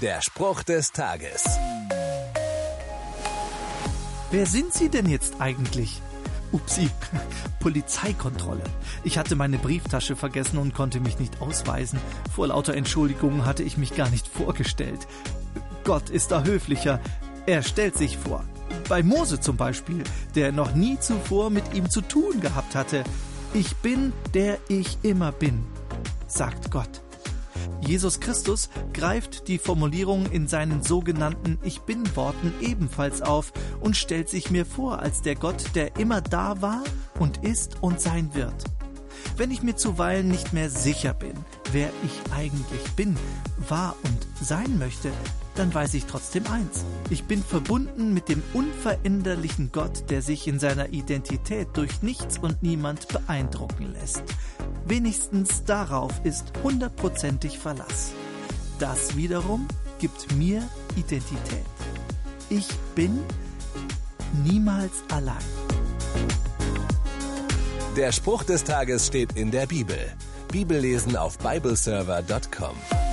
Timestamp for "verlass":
57.58-58.12